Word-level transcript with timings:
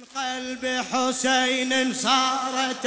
قلب 0.00 0.84
حسين 0.92 1.94
صارت 1.94 2.86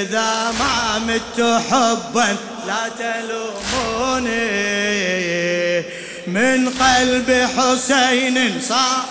إذا 0.00 0.50
ما 0.58 0.98
مت 0.98 1.40
حبا 1.70 2.36
لا 2.66 2.88
تلوموني. 2.98 4.40
من 6.26 6.68
قلب 6.68 7.48
حسين 7.56 8.60
صار 8.60 9.04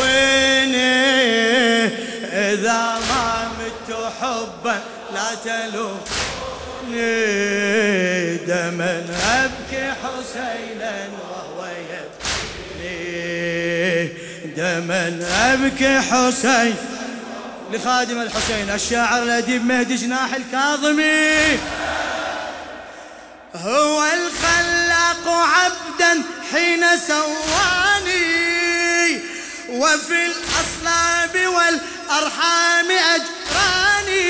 ويني؟ 0.00 1.04
إذا 2.52 2.82
ما 3.08 3.48
مت 3.58 3.90
حبا 4.20 4.76
لا 5.14 5.28
تلوموني. 5.44 5.96
دما 8.36 9.04
أبكي 9.34 9.92
حسينا 10.02 10.94
دما 14.56 15.26
أبكي 15.52 16.00
حسين. 16.00 16.76
لخادم 17.72 18.20
الحسين 18.20 18.70
الشاعر 18.70 19.22
الأديب 19.22 19.66
مهدي 19.66 19.94
جناح 19.94 20.34
الكاظمي. 20.34 21.58
هو 23.54 24.04
الخلاق 24.04 25.28
عبدا 25.28 26.22
حين 26.52 26.84
سواني. 27.08 28.24
وفي 29.68 30.26
الأصلاب 30.26 31.46
والأرحام 31.46 32.86
أجراني. 33.14 34.24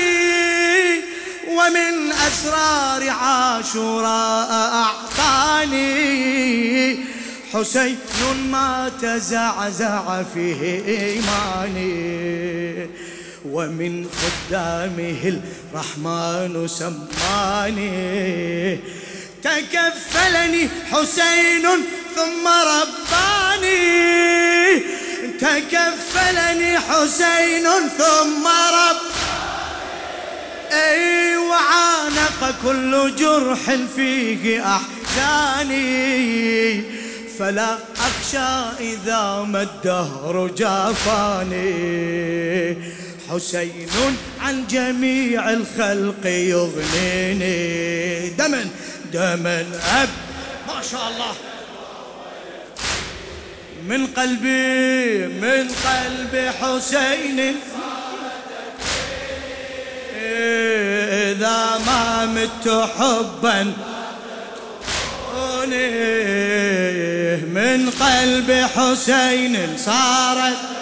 ومن 1.47 2.11
أسرار 2.11 3.09
عاشوراء 3.09 4.51
أعطاني. 4.73 5.85
حسين 7.55 7.97
ما 8.51 8.91
تزعزع 9.01 10.23
فيه 10.33 10.61
إيماني. 10.87 12.89
ومن 13.45 14.09
خدامه 14.09 15.39
الرحمن 15.73 16.67
سماني. 16.67 18.79
تكفلني 19.43 20.69
حسين 20.91 21.65
ثم 22.15 22.47
رباني. 22.47 23.75
تكفلني 25.39 26.79
حسين 26.79 27.67
ثم 27.97 28.47
رباني. 28.47 29.15
أي 30.71 31.37
وعانق 31.37 32.55
كل 32.63 33.15
جرح 33.15 33.75
فيه 33.95 34.43
أحزاني. 34.75 35.85
فلا 37.39 37.77
أخشى 37.97 38.79
إذا 38.79 39.45
ما 39.47 39.61
الدهر 39.61 40.47
جافاني. 40.47 41.65
حسين 43.29 44.17
عن 44.41 44.67
جميع 44.67 45.49
الخلق 45.49 46.25
يغنيني. 46.25 48.29
دما 48.29 48.65
دما 49.13 49.65
أب. 50.01 50.09
ما 50.67 50.81
شاء 50.91 51.09
الله. 51.09 51.33
من 53.87 54.07
قلبي 54.07 55.27
من 55.27 55.67
قلب 55.67 56.53
حسين. 56.61 57.55
إذا 61.31 61.77
ما 61.85 62.25
مت 62.25 62.89
حبا. 62.97 63.73
من 67.43 67.89
قلب 67.89 68.51
حسين 68.51 69.77
صارت 69.77 70.75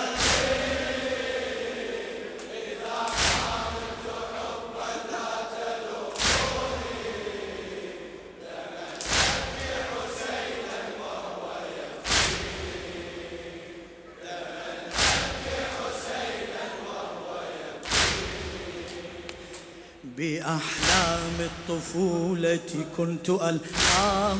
بأحلام 20.18 21.38
الطفولة 21.40 22.60
كنت 22.98 23.30
ألقاه. 23.30 24.38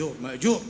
مأجور 0.00 0.16
مأجور. 0.22 0.62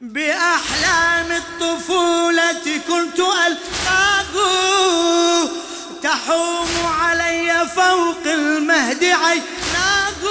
بأحلام 0.00 1.32
الطفولة 1.32 2.80
كنت 2.88 3.20
ألقاه. 3.20 4.34
تحوم 6.02 6.86
علي 7.00 7.68
فوق 7.74 8.26
المهد 8.26 9.04
عيناه. 9.04 10.22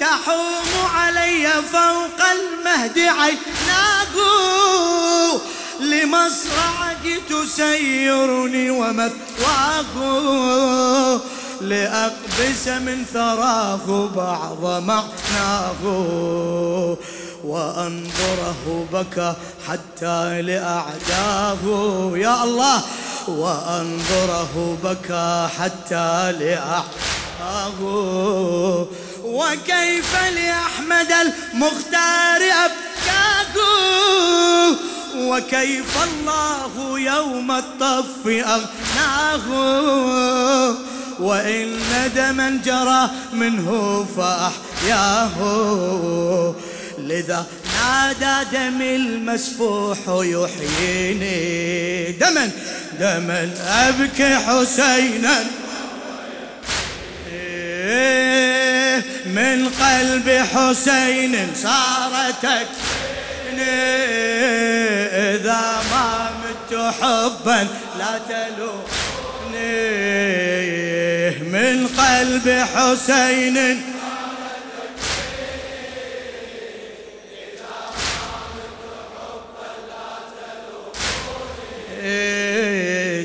تحوم 0.00 0.86
علي 0.94 1.62
فوق 1.72 2.20
المهد 2.30 2.98
عيناه. 2.98 4.16
لمصرعك 5.80 7.22
تسيرني 7.28 8.70
ومثواه. 8.70 9.90
لأقبس 11.68 12.68
من 12.68 13.04
ثراه 13.12 14.08
بعض 14.16 14.82
معناه 14.82 15.82
وأنظره 17.44 18.86
بكى 18.92 19.34
حتى 19.68 20.42
لأعداه. 20.42 21.62
يا 22.14 22.44
الله 22.44 22.82
وأنظره 23.28 24.78
بكى 24.84 25.48
حتى 25.58 26.32
لأعداه. 26.32 27.80
وكيف 29.24 30.16
لأحمد 30.34 31.12
المختار 31.12 32.40
أبكاه؟ 32.64 33.56
وكيف 35.16 35.96
الله 36.04 36.98
يوم 36.98 37.50
الطف 37.50 38.26
أغناه؟ 38.26 39.46
وإن 41.20 41.80
دما 42.16 42.60
جرى 42.64 43.10
منه 43.32 44.06
فأحياه. 44.16 45.36
لذا 46.98 47.46
نادى 47.64 48.50
دم 48.52 48.82
المسفوح 48.82 49.98
يحييني. 50.08 52.12
دما 52.12 52.50
دما 53.00 53.50
أبكي 53.66 54.36
حسينا. 54.36 55.44
من 59.26 59.68
قلب 59.68 60.46
حسين 60.54 61.52
صارتك 61.62 62.68
إذا 65.34 65.82
ما 65.90 66.30
مت 66.30 66.72
حبا 67.00 67.60
لا 67.98 68.12
تلومني. 68.28 69.66
من 71.56 71.86
قلب 71.86 72.66
حسين. 72.74 73.82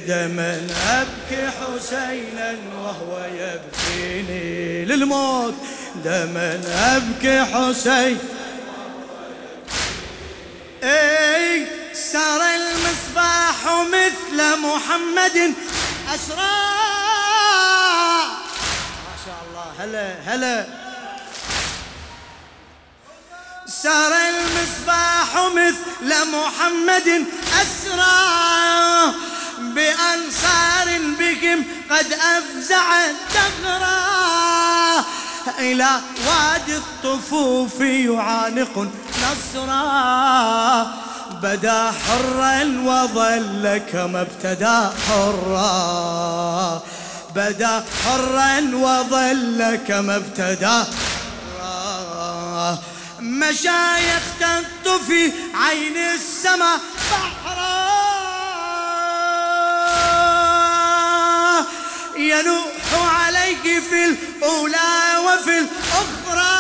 دما 0.08 0.68
أبكي 0.90 1.50
حسينا 1.58 2.56
وهو 2.84 3.26
يبكيني 3.26 4.86
للموت. 4.86 5.56
دما 6.06 6.62
أبكي 6.96 7.44
حسين. 7.44 8.18
أي 10.84 11.66
سار 11.94 12.42
المصباح 12.42 13.86
مثل 13.92 14.40
محمد 14.60 15.54
أسرى 16.16 16.91
هلا 19.92 20.14
هلا. 20.26 20.66
سار 23.68 24.14
المصباح 24.14 25.30
مثل 25.56 26.32
محمد 26.32 27.26
أسرى 27.62 29.14
بأنصار 29.60 31.00
بهم 31.20 31.66
قد 31.90 32.14
أفزع 32.14 33.06
الدهر 33.06 33.84
إلى 35.60 35.90
وادي 36.28 36.76
الطفوف 36.76 37.80
يعانق 37.80 38.88
نصرا. 39.24 40.88
بدا 41.44 41.92
حرا 41.92 42.64
وظل 42.86 43.82
كما 43.92 44.22
ابتدى 44.22 44.90
حرا. 45.08 46.82
بدا 47.36 47.86
حرا 48.06 48.60
وظل 48.74 49.80
كما 49.88 50.16
ابتدى. 50.16 50.84
حرا 51.60 52.78
مشايخ 53.20 54.24
تطفي 54.40 55.32
عين 55.54 55.98
السماء 55.98 56.80
بحرا. 57.12 57.82
ينوح 62.18 63.26
عليك 63.26 63.84
في 63.90 64.06
الأولى 64.06 65.18
وفي 65.26 65.60
الأخرى. 65.60 66.56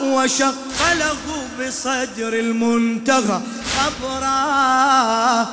وشق 0.00 0.92
له 0.92 1.46
بصدر 1.60 2.32
المنتهى 2.32 3.40
خبرا. 3.76 5.46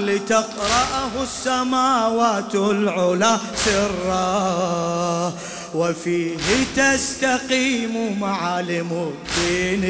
لتقرأه 0.00 1.22
السماوات 1.22 2.54
العلا 2.54 3.38
سرا. 3.64 5.32
وفيه 5.74 6.36
تستقيم 6.76 8.20
معالم 8.20 9.12
الدين. 9.12 9.82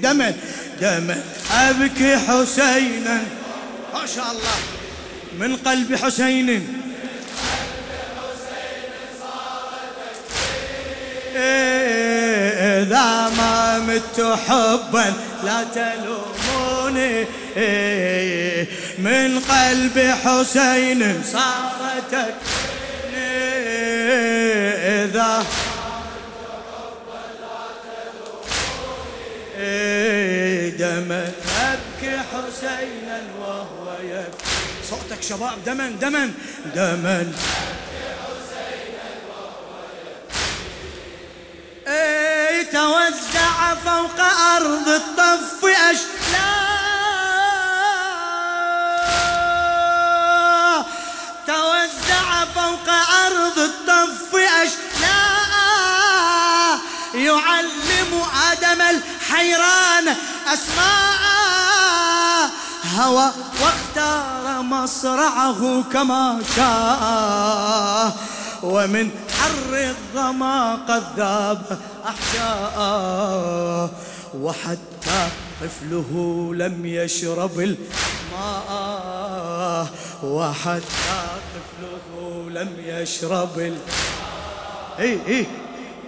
دما 0.00 0.34
دما 0.80 1.24
أبكي 1.52 2.16
حسينا. 2.16 3.22
ما 3.94 4.06
شاء 4.06 4.30
الله. 4.30 4.56
من 5.38 5.56
قلب 5.56 5.94
حسين. 5.94 6.80
إذا 12.82 13.30
ما 13.36 13.78
مت 13.78 14.38
حبا 14.46 15.12
لا 15.44 15.64
تلوموني 16.94 17.26
من 18.98 19.40
قلب 19.40 20.14
حسين 20.24 21.22
صارت 21.32 22.34
إذا 24.94 25.44
دما 30.78 31.32
أبكي 31.60 32.16
حسينا 32.18 33.20
وهو 33.40 33.92
يبكي. 34.02 34.44
صوتك 34.90 35.22
شباب 35.22 35.64
دما 35.66 35.88
دما 36.00 36.30
دما 36.74 37.32
إيه 41.86 42.62
توزع 42.62 43.74
فوق 43.84 44.20
أرض 44.56 44.88
الطف 44.88 45.64
أشلاء 45.64 46.63
فوق 52.74 52.88
أرض 53.26 53.58
الطف 53.58 54.34
أشلاء 54.62 55.52
يعلم 57.14 58.22
آدم 58.50 58.80
الحيران 58.82 60.16
أسماء. 60.52 61.24
هوى 62.96 63.32
واختار 63.62 64.62
مصرعه 64.62 65.84
كما 65.92 66.42
شاء 66.56 68.16
ومن 68.62 69.10
حر 69.40 69.72
الظما 69.74 70.74
قد 70.74 71.04
ذاب 71.16 71.78
أحشاء 72.06 73.90
وحتى 74.40 75.28
طفله 75.60 76.10
لم 76.54 76.86
يشرب 76.86 77.60
الماء. 77.60 79.43
وحتى 80.22 80.82
طفله 81.54 82.50
لم 82.50 82.70
يشرب 82.86 83.58
الماء 83.58 83.78
إيه 84.98 85.18
إيه 85.26 85.46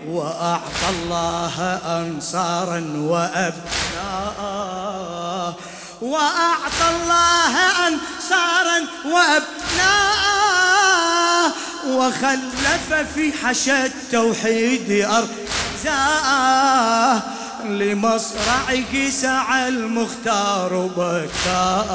وأعطى 0.09 0.89
الله 0.93 1.63
أنصارا 1.85 2.93
وأبناء. 2.97 3.57
وأعطى 6.03 6.89
الله 6.91 7.55
أنصارا 7.89 8.79
وأبناء. 9.05 10.27
وخلف 11.89 12.95
في 13.15 13.33
حشا 13.33 13.87
التوحيد 13.87 14.91
أرزاء 15.85 16.27
لمصرعه 17.65 19.11
سعى 19.11 19.69
المختار 19.69 20.91
بكاء. 20.97 21.87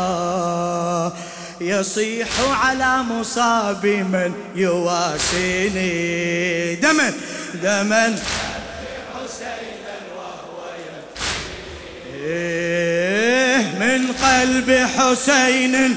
يصيح 1.62 2.28
على 2.64 3.04
مصاب 3.04 3.86
من 3.86 4.34
يواسيني. 4.56 5.92
دما 6.76 7.14
دما 7.54 8.16
إيه 12.24 13.58
من 13.58 14.12
قلب 14.12 14.88
حسين. 14.98 15.96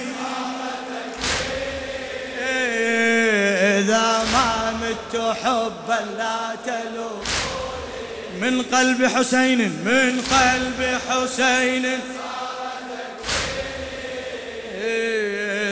إذا 3.79 4.25
ما 4.33 4.73
مت 4.73 5.15
حبا 5.43 6.01
لا 6.19 6.57
تلوم 6.67 7.23
من 8.41 8.63
قلب 8.63 9.07
حسين 9.07 9.59
من 9.85 10.21
قلب 10.31 10.99
حسين. 11.09 11.85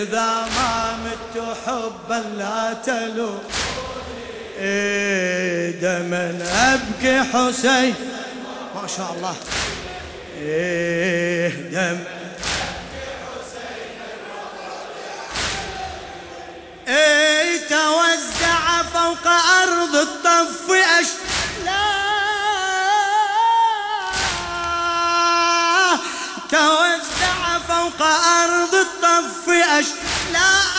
إذا 0.02 0.49
ما 0.56 0.96
مت 1.04 1.56
حبا 1.66 2.25
لا 2.38 2.75
تلو. 2.87 3.34
إيه 4.58 5.70
دما 5.70 6.25
أبكي 6.75 7.22
حسين. 7.22 7.94
ما 8.75 8.87
شاء 8.96 9.12
الله. 9.16 9.37
إيه 10.38 11.49
دم. 11.49 11.99
إيه 16.88 17.60
توزع 17.69 18.82
فوق 18.94 19.26
أرض 19.62 19.96
الطف 19.96 20.70
أشلاء 20.70 21.21
أرض 28.44 28.75
الطف 28.75 29.49
أشلاء 29.49 30.73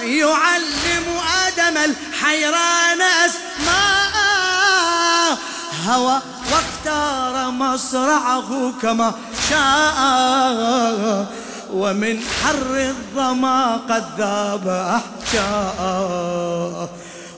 يعلم 0.00 1.06
آدم 1.46 1.76
الحيران 1.76 3.02
أسماء. 3.26 5.38
هوى 5.86 6.20
واختار 6.52 7.50
مصرعه 7.50 8.72
كما 8.82 9.12
شاء. 9.50 11.26
ومن 11.72 12.20
حر 12.20 12.76
الظما 12.76 13.76
قد 13.76 14.04
ذاب 14.18 14.68
أحشاء 15.00 16.88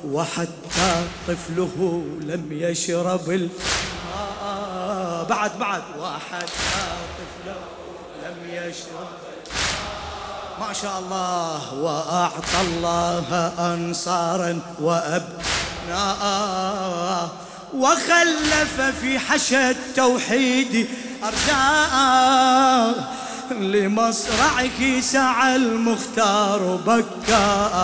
وحتى 0.04 1.06
طفله 1.28 2.04
لم 2.20 2.48
يشرب 2.50 3.30
الماء 3.30 5.26
بعد 5.28 5.58
بعد. 5.58 5.82
وحتى 5.98 6.99
ما 10.60 10.72
شاء 10.72 10.98
الله 10.98 11.74
وأعطى 11.74 12.60
الله 12.60 13.52
أنصارا 13.58 14.60
وأبناء 14.80 16.20
وخلف 17.74 18.80
في 19.00 19.18
حشا 19.18 19.70
التوحيد 19.70 20.88
أرجاء 21.24 21.94
لمصرعك 23.50 25.00
سعى 25.00 25.56
المختار 25.56 26.78
بكاء. 26.86 27.76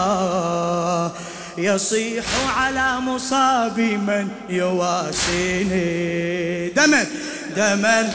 يصيح 1.58 2.24
على 2.56 3.00
مصاب 3.00 3.80
من 3.80 4.28
يواسيني. 4.48 5.86
دما 6.68 7.06
دما 7.56 8.12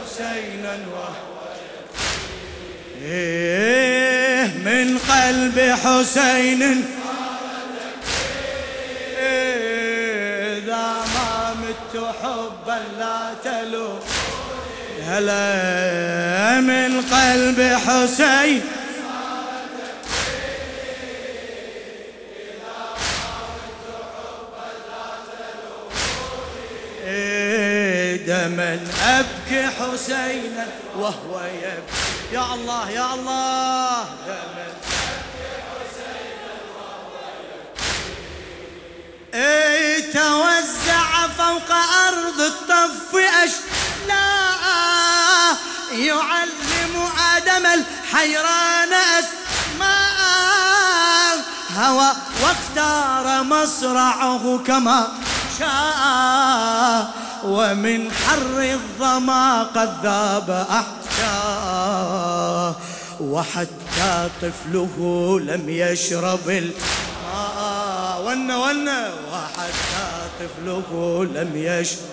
حسينا 0.00 0.78
إيه 3.10 4.44
من 4.44 4.98
قلب 4.98 5.58
حسين. 5.84 6.84
إذا 10.58 10.94
ما 11.14 11.54
مت 11.54 12.14
حبا 12.22 12.78
لا 12.98 13.34
تلو. 13.44 13.98
هلا 15.06 16.60
من 16.60 17.00
قلب 17.00 17.60
حسين. 17.86 18.62
إيه 27.06 28.16
دما 28.26 28.78
أبكي 29.04 29.66
حسينا 29.66 30.66
وهو 30.96 31.40
يبكي. 31.40 32.19
يا 32.32 32.54
الله 32.54 32.90
يا 32.90 33.14
الله. 33.14 34.04
إي 39.34 40.02
توزع 40.02 41.26
فوق 41.38 41.70
أرض 42.08 42.40
الطف 42.40 43.14
اشلاء 43.44 44.64
يعلم 45.92 47.10
آدم 47.36 47.66
الحيران 47.66 48.92
أسماء. 49.18 50.20
هوى 51.76 52.10
واختار 52.42 53.42
مصرعه 53.42 54.58
كما 54.66 55.08
شاء. 55.58 57.10
ومن 57.44 58.12
حر 58.12 58.58
الظما 58.60 59.62
قد 59.62 59.90
ذاب 60.02 60.66
احشاء 60.70 62.19
وحتى 63.20 64.28
طفله 64.42 64.94
لم 65.40 65.64
يشرب 65.68 66.48
الماء. 66.48 68.22
ون 68.26 68.50
ون. 68.50 68.88
وحتى 69.32 70.28
طفله 70.40 71.24
لم 71.34 71.50
يشرب. 71.54 72.10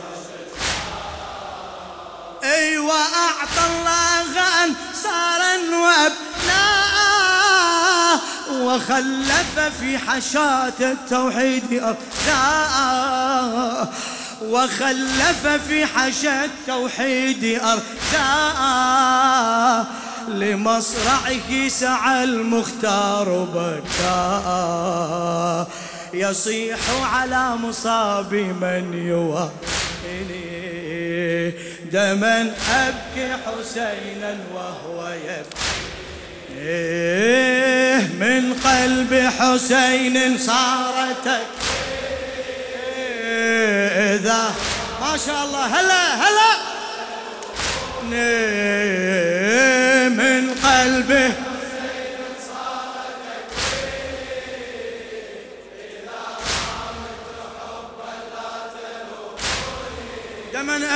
اي 2.43 2.77
واعطى 2.77 3.65
الله 3.69 4.39
أنصارا 4.63 5.55
وابناء 5.83 6.97
وخلف 8.51 9.59
في 9.79 9.97
حشاة 9.97 10.73
التوحيد 10.79 11.73
ارجاء 11.73 12.73
وخلف 14.41 15.47
في 15.67 15.85
حشا 15.85 16.45
التوحيد 16.45 17.43
ارجاء 17.63 18.57
لمصرعه 20.27 21.67
سعى 21.67 22.23
المختار 22.23 23.47
بكاء 23.53 24.47
يصيح 26.13 26.79
على 27.13 27.55
مصاب 27.55 28.33
من 28.33 28.93
يوهني. 29.07 30.47
دما 31.91 32.53
أبكي 32.71 33.33
حسينا 33.45 34.37
وهو 34.53 35.07
يبكي. 35.07 35.67
من 38.19 38.53
قلب 38.53 39.13
حسين 39.39 40.37
صارت 40.37 41.27
إذا 44.15 44.43
ما 45.01 45.17
شاء 45.25 45.45
الله 45.45 45.65
هلا 45.65 46.15
هلا. 46.15 46.51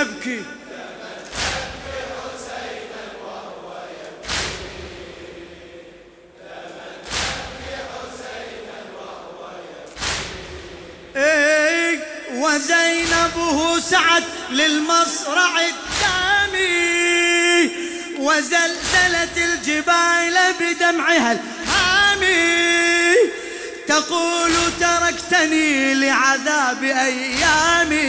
أبكي. 0.02 0.44
إيه 11.16 12.00
وزينبه 12.34 13.80
سعت 13.80 14.24
للمصرع 14.50 15.52
الدامي 15.60 16.72
وزلزلت 18.20 19.38
الجبال 19.38 20.38
بدمعها 20.60 21.32
الحامي 21.32 23.16
تقول 23.88 24.52
تركتني 24.80 25.94
لعذاب 25.94 26.84
أيامي. 26.84 28.02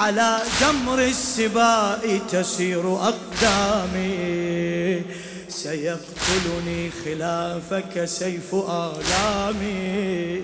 على 0.00 0.42
جمر 0.60 0.98
السباء 0.98 2.20
تسير 2.32 2.96
أقدامي. 2.96 5.02
سيقتلني 5.48 6.90
خلافك 7.04 8.04
سيف 8.04 8.54
آلامي. 8.54 10.42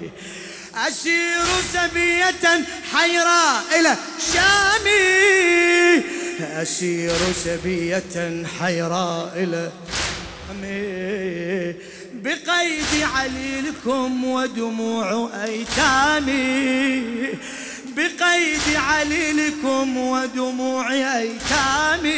أسير 0.74 1.46
سبية 1.72 2.64
حيراء 2.92 3.62
إلى 3.80 3.96
شامي. 4.32 6.04
أسير 6.62 7.18
سبية 7.44 8.44
حيراء 8.60 9.32
إلى 9.36 9.70
شامي. 10.48 11.74
بقيد 12.14 13.02
عليلكم 13.14 14.24
ودموع 14.24 15.30
أيتامي. 15.44 17.28
بقيد 17.96 18.76
عليلكم 18.76 19.96
ودموع 19.96 20.92
أيتامي 20.92 22.16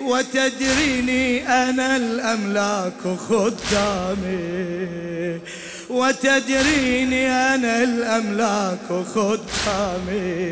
وتدريني 0.00 1.48
أنا 1.48 1.96
الأملاك 1.96 3.02
خدامي. 3.28 4.50
وتدريني 5.88 7.32
أنا 7.32 7.82
الأملاك 7.82 8.88
خدامي. 9.14 10.50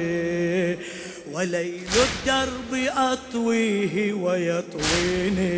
وليل 1.32 1.88
الدرب 1.96 2.74
أطويه 2.96 4.12
ويطويني. 4.12 5.56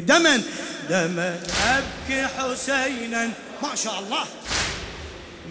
دما 0.00 0.42
دما 0.90 1.40
أبكي 1.66 2.26
حسينا. 2.26 3.30
ما 3.62 3.74
شاء 3.74 3.98
الله. 3.98 4.24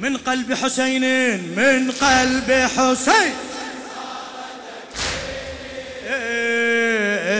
من 0.01 0.17
قلب 0.17 0.53
حسين 0.53 1.03
من 1.55 1.91
قلب 1.91 2.51
حسين. 2.51 3.33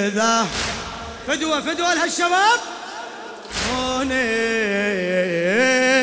إذا 0.08 0.48
فدوة 1.27 1.62
فدوة 1.62 1.94
لهالشباب 1.94 2.60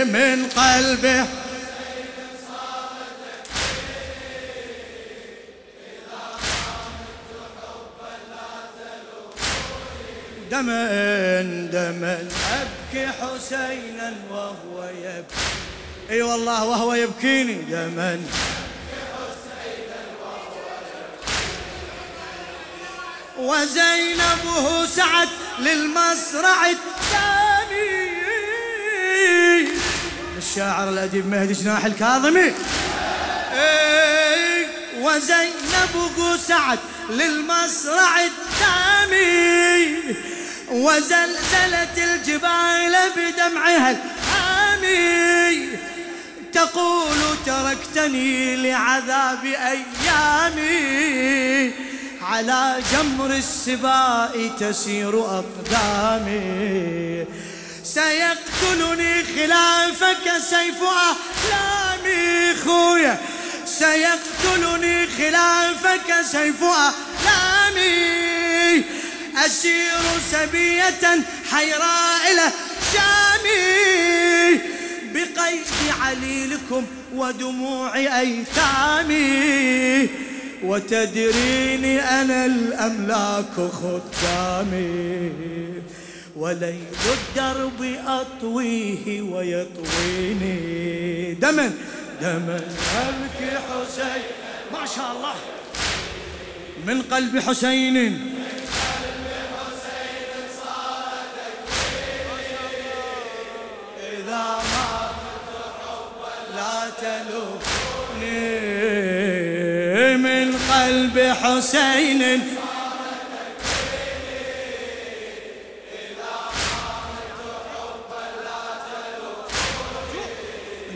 من 0.06 0.46
قلبه 0.46 1.26
دما 10.50 11.42
دما 11.72 12.28
أبكي 12.52 13.06
حسينا 13.06 14.14
وهو 14.30 14.84
يبكي. 14.84 15.77
اي 16.10 16.22
والله 16.22 16.64
وهو 16.64 16.94
يبكيني. 16.94 17.54
دما 17.54 18.20
وزينبه 23.38 24.86
سعت 24.86 25.28
للمصرع 25.58 26.70
الثاني. 26.70 28.08
الشاعر 30.38 30.88
الأديب 30.88 31.26
مهدي 31.26 31.52
جناح 31.52 31.84
الكاظمي. 31.84 32.52
وزينبه 34.98 36.36
سعت 36.48 36.78
للمصرع 37.10 38.20
الثاني. 38.20 39.98
وزلزلت 40.70 41.98
الجبال 41.98 42.96
بدمعها 43.16 43.90
الحامي 43.90 45.67
تقول 46.58 47.20
تركتني 47.46 48.56
لعذاب 48.56 49.44
أيامي. 49.44 50.78
على 52.22 52.82
جمر 52.92 53.30
السباء 53.30 54.50
تسير 54.60 55.20
أقدامي. 55.20 57.24
سيقتلني 57.84 59.24
خلافك 59.24 60.32
سيف 60.50 60.82
أحلامي 60.82 62.54
خويا 62.64 63.18
سيقتلني 63.66 65.06
خلافك 65.06 66.20
سيف 66.32 66.62
أحلامي. 66.62 67.98
أسير 69.46 70.02
سبية 70.32 71.24
حيراء 71.50 72.32
إلى 72.32 72.50
شامي. 72.92 74.77
بقيد 75.18 75.66
عليلكم 76.00 76.84
ودموع 77.14 77.96
أيتامي 77.96 79.28
وتدريني 80.64 82.00
أنا 82.00 82.46
الأملاك 82.46 83.54
خدامي. 83.54 85.32
وليل 86.36 86.84
الدرب 87.06 87.96
أطويه 88.06 89.22
ويطويني. 89.22 90.56
دما 91.34 91.72
دما 92.22 92.60
أبكي 92.96 93.58
حسين. 93.68 94.22
ما 94.72 94.86
شاء 94.96 95.12
الله. 95.16 95.34
من 96.86 97.02
قلب 97.02 97.38
حسين. 97.38 98.37
بحسين. 111.18 112.22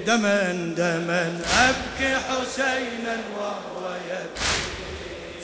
دما 0.07 0.75
دما 0.77 1.41
أبكي 1.59 2.17
حسينا 2.17 3.17
وهو 3.39 3.95
يبكي. 4.11 4.59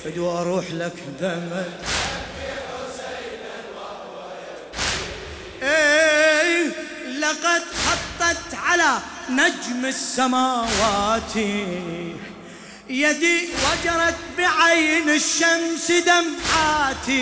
فدوى 0.05 0.41
أروح 0.41 0.65
لك 0.71 0.93
دما 1.21 1.65
أبكي 1.65 2.53
حسينا 2.69 3.57
وهو 3.77 4.17
يبكي 4.45 4.97
إيه 5.63 6.67
لقد 7.19 7.63
حطت 7.87 8.55
على 8.55 8.99
نجم 9.31 9.87
السماوات. 9.87 11.35
يدي 12.99 13.49
وجرت 13.65 14.17
بعين 14.39 15.09
الشمس 15.11 15.93
دمعاتي 16.07 17.13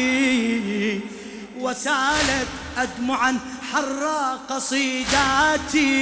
وسالت 1.59 2.49
أدمعا 2.79 3.39
حرى 3.73 4.41
قصيداتي 4.51 5.95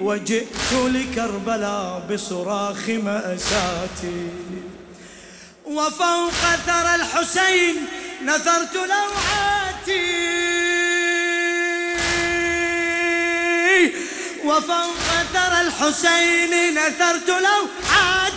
وجئت 0.00 0.72
لكربلاء 0.72 2.06
بصراخ 2.10 2.88
مأساتي. 2.88 4.28
وفوق 5.66 6.56
ثرى 6.66 6.94
الحسين 6.94 7.76
نثرت 8.24 8.74
لوعاتي. 8.74 10.30
وفوق 14.44 15.08
ثرى 15.34 15.60
الحسين 15.60 16.74
نثرت 16.74 17.28
لوعاتي. 17.28 18.29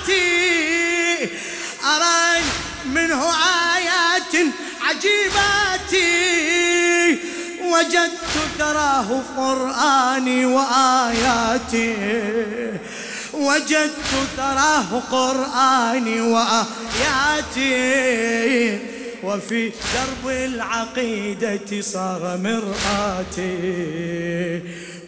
أرى 1.84 2.44
منه 2.86 3.22
آيات 3.76 4.36
عجيبات 4.82 5.94
وجدت 7.64 8.36
ثراه 8.60 9.22
قرآني 9.38 10.46
وآياتي. 10.46 11.96
وجدت 13.34 14.14
ثراه 14.38 15.02
قرآني 15.12 16.22
وآياتي. 16.22 17.74
وفي 19.24 19.70
درب 19.70 20.28
العقيدة 20.28 21.82
صار 21.82 22.38
مرآتي. 22.44 23.54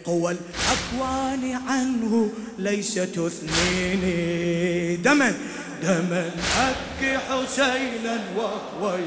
قوى 0.06 0.36
الأكوان 0.36 1.60
عنه 1.68 2.30
ليس 2.58 2.94
تثنيني 2.94 4.96
دما 4.96 5.34
دما 5.82 6.30
أبكي 6.58 7.18
حسينا 7.18 8.20
وهو 8.36 8.98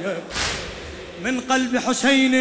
من 1.23 1.39
قلب 1.39 1.77
حسين. 1.77 2.35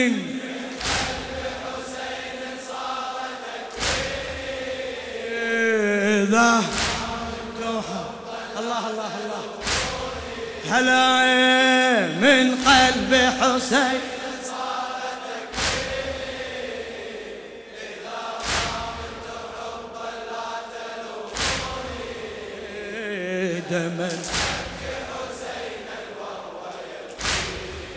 إذا 6.22 6.62
الله 8.58 8.58
الله 8.58 8.86
الله. 9.20 9.42
هلا 10.70 11.06
من 12.20 12.46
قلب 12.66 13.12
حسين. 13.40 14.17
دما 23.70 24.08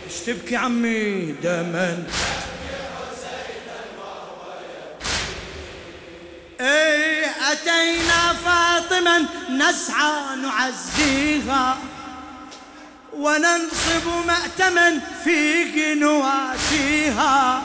إيش 0.05 0.19
تبكي 0.25 0.55
عمي 0.55 1.31
دما 1.43 2.03
إيه 6.61 7.25
أتينا 7.51 8.33
فاطما 8.45 9.25
نسعى 9.49 10.35
نعزيها. 10.35 11.77
وننصب 13.13 14.25
مأتما 14.27 14.99
في 15.23 15.93
نواسيها 15.93 17.61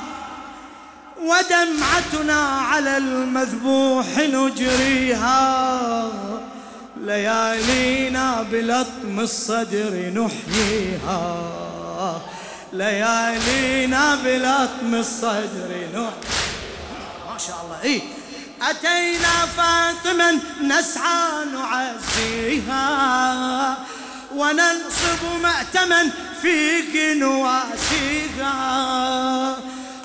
ودمعتنا 1.20 2.40
على 2.42 2.96
المذبوح 2.96 4.06
نجريها. 4.18 5.36
ليالينا 7.06 8.42
بلطم 8.42 9.20
الصدر 9.20 10.12
نحييها. 10.14 11.22
ليالينا 12.72 14.14
بلطم 14.14 14.94
الصدر 14.94 15.70
نحييها. 15.94 16.12
ما 17.32 17.38
شاء 17.46 17.64
الله. 17.64 17.82
إيه. 17.82 18.00
أتينا 18.62 19.46
فاطما 19.56 20.38
نسعى 20.62 21.44
نعزيها. 21.54 22.84
وننصب 24.36 25.22
مأتما 25.42 26.10
في 26.42 26.82
نواسيها. 27.14 28.56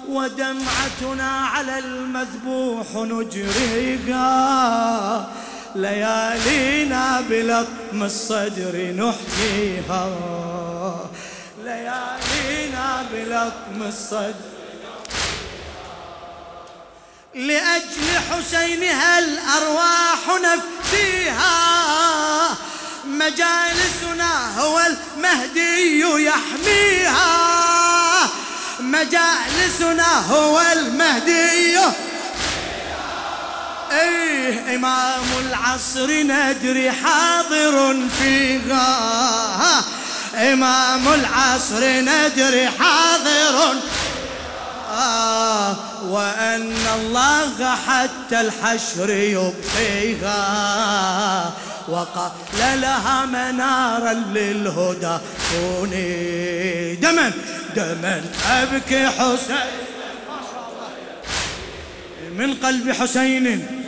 ودمعتنا 0.10 1.32
على 1.54 1.80
المذبوح 1.80 2.88
نجريها. 2.96 4.22
ليالينا 5.76 7.22
بلطم 7.30 8.04
الصدر 8.04 8.76
نحييها. 8.76 10.10
ليالينا 11.64 13.06
بلطم 13.14 13.88
الصدر. 13.88 14.34
لأجل 17.36 18.20
حسينها 18.32 19.20
الأرواح 19.20 20.20
نفديها. 20.44 21.58
مجالسنا 23.06 24.60
هو 24.60 24.80
المهدي 24.80 26.00
يحميها. 26.00 27.32
مجالسنا 28.80 30.20
هو 30.30 30.62
المهدي 30.72 31.78
إيه 33.92 34.76
إمام 34.76 35.26
العصر 35.40 36.10
ندري 36.24 36.92
حاضر 36.92 37.96
فيها. 38.20 39.84
إمام 40.36 41.08
العصر 41.14 42.02
ندري 42.02 42.70
حاضر 42.70 43.76
آه 44.92 45.76
وأن 46.04 46.76
الله 46.96 47.76
حتى 47.76 48.42
الحشر 48.42 49.10
يبقيها. 49.10 50.42
وقال 51.88 52.82
لها 52.82 53.26
منارا 53.26 54.14
للهدى 54.14 55.18
كوني. 55.52 56.96
دما 56.96 57.32
دما 57.76 58.24
أبكي 58.50 59.08
حسين. 59.08 59.56
من 62.38 62.54
قلب 62.54 62.92
حسين. 62.92 63.81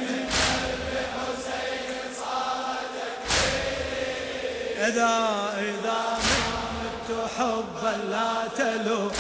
إذا 4.88 5.30
إذا 5.58 6.18
مت 6.84 7.30
حبا 7.38 7.94
لا 8.12 8.48
تلو 8.58 9.12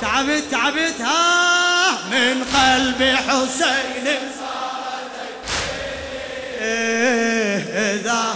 تعبت 0.00 0.44
تعبت 0.50 1.00
ها 1.00 1.90
من 2.10 2.44
قلب 2.54 3.16
حسين. 3.28 4.06
إيه 6.60 7.58
إذا 7.94 8.34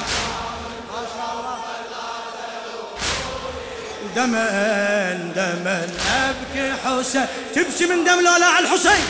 دما 4.17 5.13
دما 5.37 5.89
أبكي 6.15 6.73
حسين. 6.85 7.27
تبكي 7.55 7.87
من 7.87 8.05
دم 8.05 8.21
لولا 8.21 8.47
على 8.47 8.67
الحسين. 8.67 9.05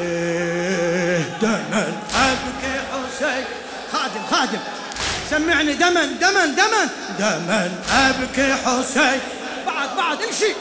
إيه 0.00 1.18
دما 1.42 1.92
أبكي 2.14 2.74
حسين. 2.92 3.44
خادم 3.92 4.26
خادم. 4.30 4.81
سمعني 5.30 5.72
دما 5.74 6.04
دما 6.04 6.46
دما 6.46 6.88
دما 7.18 7.70
أبكي 7.92 8.54
حسين. 8.54 9.20
بعد 9.66 9.96
بعد 9.96 10.22
امشي. 10.22 10.52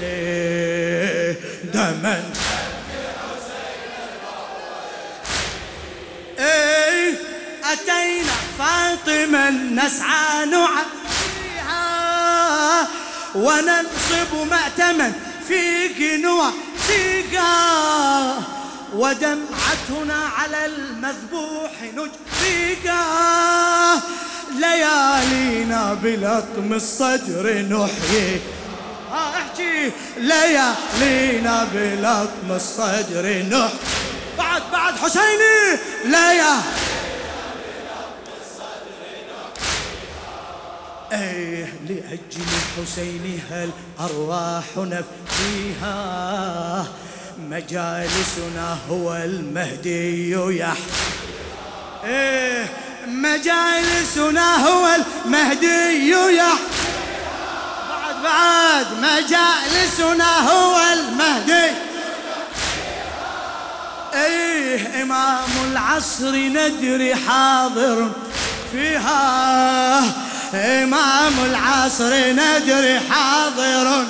ليه؟ 0.00 1.36
دما 1.74 2.22
إيه 6.38 7.14
أتينا 7.72 8.32
فاطمة 8.58 9.50
نسعى 9.50 10.44
نعيها 10.46 10.84
وننصب 13.34 14.48
مأتما 14.50 15.12
في 15.48 15.88
قنوة 15.88 16.52
سيقا 16.86 18.59
ودمعتنا 18.94 20.28
على 20.38 20.66
المذبوح 20.66 21.72
نجريقا 21.82 23.02
ليالينا 24.58 25.94
بلطم 25.94 26.72
الصدر 26.72 27.52
نحيي. 27.62 28.40
احكي. 29.12 29.92
ليالينا 30.16 31.68
بلطم 31.74 32.52
الصدر 32.56 33.42
نح 33.50 33.72
بعد 34.38 34.62
بعد 34.72 34.96
حسيني. 34.96 35.78
لا 36.04 36.32
يا 36.32 36.62
إيه 41.12 41.74
لأجل 41.88 42.46
الحسين 42.78 43.40
هالأرواح 43.50 44.64
نفديها 44.76 45.96
مجالسنا 47.48 48.78
هو 48.90 49.14
المهدي 49.14 50.30
يحيى 50.30 50.72
إيه 52.04 52.66
مجالسنا 53.06 54.56
هو 54.68 54.88
المهدي 54.94 56.10
يحيى 56.10 56.52
بعد 58.22 58.22
بعد. 58.22 58.86
مجالسنا 59.02 60.50
هو 60.50 60.80
المهدي. 60.92 61.72
إيه 64.14 65.02
إمام 65.02 65.50
العصر 65.70 66.36
ندري 66.36 67.14
حاضر 67.14 68.10
فيها. 68.72 69.98
إمام 70.54 71.34
العصر 71.44 72.32
ندري 72.32 73.00
حاضر. 73.10 74.04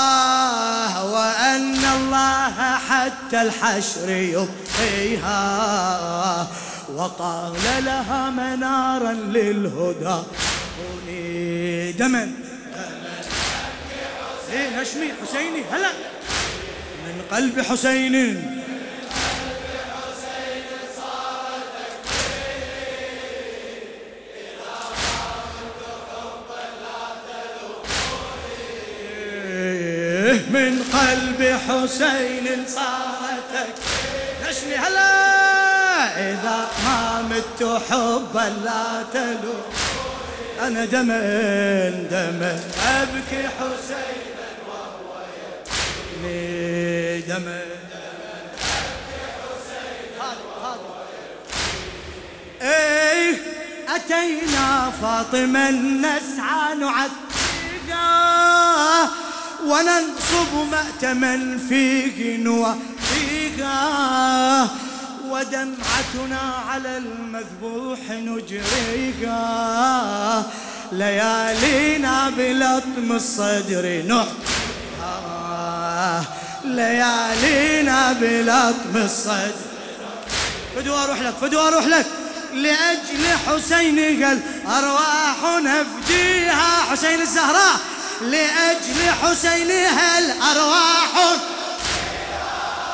آه 0.00 1.12
وأن 1.12 1.84
الله 1.84 2.78
حتى 2.88 3.42
الحشر 3.42 4.08
يبقيها. 4.10 5.36
وقال 6.94 7.52
لها 7.84 8.30
منارا 8.30 9.12
للهدى. 9.12 10.22
كوني 10.76 11.92
دما. 11.92 12.32
نشمي 14.80 15.08
حسيني 15.22 15.64
هلا. 15.72 15.90
من 17.06 17.22
قلب 17.32 17.60
حسين. 17.60 18.59
من 30.60 30.82
قلب 30.92 31.58
حسين 31.68 32.64
صارتك. 32.68 33.74
نشمي 34.48 34.76
هلا 34.76 36.30
إذا 36.30 36.68
ما 36.84 37.22
مت 37.22 37.80
حبا 37.90 38.46
لا 38.64 39.02
تلو 39.12 39.54
أنا 40.66 40.84
دمن 40.84 42.08
دمن 42.10 42.60
أبكي 42.86 43.48
حسينا 43.48 44.48
وهو 44.68 45.12
يبكي 46.22 47.20
دمن 47.20 47.70
إيه 52.62 53.34
أتينا 53.88 54.92
فاطمة 55.02 55.70
نسعى 55.70 56.74
نعتقه 56.80 57.20
وننصب 59.66 60.54
مأتما 60.70 61.58
فيه 61.68 62.36
نوفيها 62.36 63.80
ودمعتنا 65.28 66.40
على 66.68 66.96
المذبوح 66.96 67.98
نجريها 68.10 69.42
ليالينا 70.92 72.30
بلطم 72.30 73.12
الصدر 73.12 74.02
نحها 74.08 74.54
ليالينا 76.64 78.12
بلطم 78.12 78.96
الصدر 78.96 79.52
فدوا 80.76 81.04
أروح 81.04 81.20
لك 81.20 81.34
فدوا 81.40 81.68
أروح 81.68 81.86
لك. 81.86 82.06
لأجل 82.54 83.26
حسين 83.46 84.24
قال 84.24 84.40
أرواح 84.66 85.60
نفديها. 85.62 86.82
حسين 86.90 87.20
الزهراء. 87.20 87.80
لأجل 88.20 89.10
حسينها 89.22 90.18
الأرواح. 90.18 91.12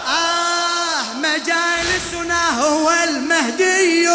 آه 0.08 1.02
مجالسنا 1.14 2.60
هو 2.60 2.90
المهدي 3.08 4.08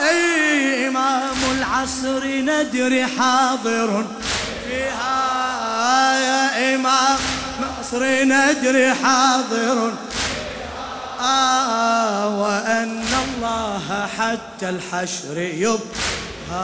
أي 0.00 0.88
إمام 0.88 1.36
العصر 1.50 2.26
ندري 2.26 3.06
حاضر. 3.06 4.04
فيها 4.68 6.18
يا 6.18 6.74
إمام 6.74 7.18
مصر 7.60 8.02
ندري 8.24 8.94
حاضر. 8.94 9.92
آه 11.20 12.28
وأن 12.28 13.04
الله 13.24 14.08
حتى 14.18 14.68
الحشر 14.68 15.38
يبقى. 15.38 16.62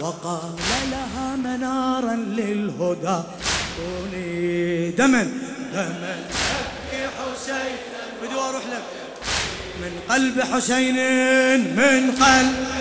وقال 0.00 0.56
لها 0.90 1.36
منارا 1.36 2.16
للهدى. 2.16 3.22
كوني 3.76 4.90
دما. 4.90 5.22
دما. 5.72 6.16
ابكي 6.60 7.08
حسين. 7.18 7.76
بدي 8.22 8.34
أروح 8.34 8.66
لك. 8.66 8.82
من 9.80 10.00
قلب 10.08 10.40
حسين 10.40 10.96
من 11.76 12.10
قلب 12.10 12.80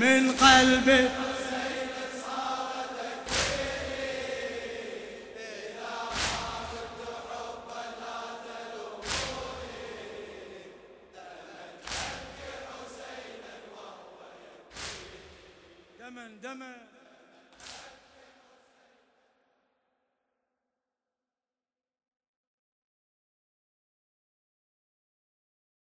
من 0.00 0.32
قلبي 0.32 1.08